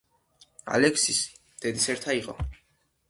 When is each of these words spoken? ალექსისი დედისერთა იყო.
ალექსისი 0.77 1.29
დედისერთა 1.67 2.17
იყო. 2.23 2.39